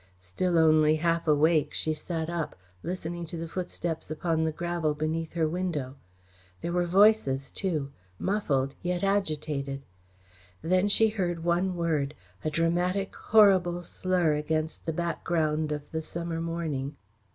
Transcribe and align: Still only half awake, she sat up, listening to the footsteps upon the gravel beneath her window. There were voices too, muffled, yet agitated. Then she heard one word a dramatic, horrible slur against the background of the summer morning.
Still 0.19 0.57
only 0.57 0.95
half 0.95 1.27
awake, 1.27 1.75
she 1.75 1.93
sat 1.93 2.27
up, 2.27 2.55
listening 2.81 3.23
to 3.27 3.37
the 3.37 3.47
footsteps 3.47 4.09
upon 4.09 4.43
the 4.43 4.51
gravel 4.51 4.95
beneath 4.95 5.33
her 5.33 5.47
window. 5.47 5.95
There 6.61 6.71
were 6.71 6.87
voices 6.87 7.51
too, 7.51 7.91
muffled, 8.17 8.73
yet 8.81 9.03
agitated. 9.03 9.83
Then 10.63 10.87
she 10.87 11.09
heard 11.09 11.43
one 11.43 11.75
word 11.75 12.15
a 12.43 12.49
dramatic, 12.49 13.15
horrible 13.15 13.83
slur 13.83 14.33
against 14.33 14.87
the 14.87 14.93
background 14.93 15.71
of 15.71 15.83
the 15.91 16.01
summer 16.01 16.41
morning. 16.41 16.97